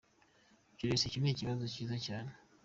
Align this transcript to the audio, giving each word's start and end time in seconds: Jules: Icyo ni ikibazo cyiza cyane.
Jules: 0.77 1.01
Icyo 1.07 1.19
ni 1.19 1.29
ikibazo 1.31 1.63
cyiza 1.73 1.97
cyane. 2.05 2.31